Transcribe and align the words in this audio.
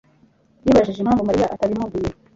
yibajije 0.65 0.99
impamvu 1.01 1.27
Mariya 1.29 1.51
atabimubwiye. 1.53 2.09